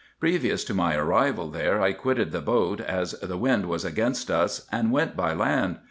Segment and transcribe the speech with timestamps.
[0.19, 4.65] Previous to my arrival there, I quitted the boat, as the wind was against us,
[4.71, 5.77] and went by land.